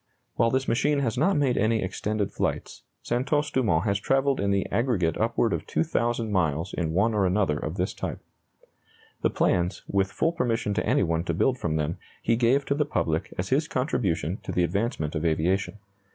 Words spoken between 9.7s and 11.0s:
with full permission to